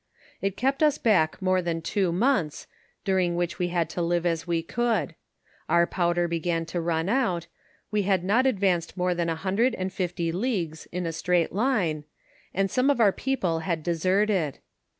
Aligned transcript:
It 0.41 0.57
kept 0.57 0.81
us 0.81 0.97
back 0.97 1.39
more 1.43 1.61
than 1.61 1.79
two 1.79 2.11
months, 2.11 2.65
duiing 3.05 3.35
which 3.35 3.59
we 3.59 3.67
had 3.67 3.87
to 3.91 4.01
live 4.01 4.25
as 4.25 4.47
we 4.47 4.63
could; 4.63 5.13
our 5.69 5.85
powder 5.85 6.27
began 6.27 6.65
to 6.73 6.81
run 6.81 7.07
out; 7.07 7.45
we 7.91 8.01
had 8.01 8.23
not 8.23 8.47
advanced 8.47 8.97
more 8.97 9.13
than 9.13 9.29
a 9.29 9.35
hundred 9.35 9.75
and 9.75 9.93
fifty 9.93 10.31
leagues 10.31 10.87
in 10.91 11.05
a 11.05 11.13
straight 11.13 11.51
line, 11.53 12.05
and 12.51 12.71
some 12.71 12.89
of 12.89 12.99
our 12.99 13.11
people 13.11 13.59
had 13.59 13.83
de 13.83 13.93
sorted. 13.93 14.55